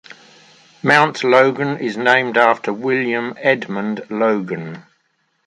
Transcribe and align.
Mount 0.81 1.23
Logan 1.23 1.77
is 1.77 1.95
named 1.95 2.35
after 2.35 2.73
William 2.73 3.35
Edmond 3.37 4.03
Logan. 4.09 4.81